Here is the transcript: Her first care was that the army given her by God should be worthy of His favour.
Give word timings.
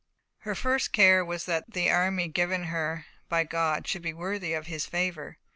Her 0.39 0.55
first 0.55 0.93
care 0.93 1.23
was 1.23 1.45
that 1.45 1.73
the 1.73 1.91
army 1.91 2.27
given 2.27 2.63
her 2.63 3.05
by 3.29 3.43
God 3.43 3.85
should 3.87 4.01
be 4.01 4.15
worthy 4.15 4.51
of 4.55 4.65
His 4.65 4.87
favour. 4.87 5.37